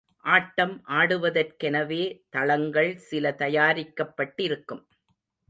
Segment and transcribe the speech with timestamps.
[0.25, 2.01] ஆட்டம் ஆடுவதற்கெனவே
[2.29, 4.83] தளங்கள் சில தயாரிக்கப்பட்டிருக்கும்.